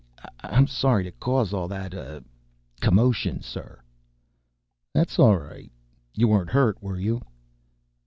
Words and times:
I'm 0.39 0.65
sorry 0.65 1.03
to 1.03 1.11
cause 1.11 1.53
all 1.53 1.67
that, 1.67 1.93
uh, 1.93 2.21
commotion, 2.79 3.43
sir." 3.43 3.81
"That's 4.95 5.19
all 5.19 5.37
right. 5.37 5.71
You 6.15 6.29
weren't 6.29 6.49
hurt, 6.49 6.81
were 6.81 6.97
you?" 6.97 7.21